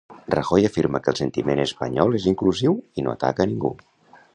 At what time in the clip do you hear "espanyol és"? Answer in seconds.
1.67-2.27